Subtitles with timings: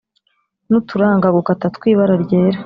[0.69, 2.59] n'uturanga gukata tw'ibara ryera.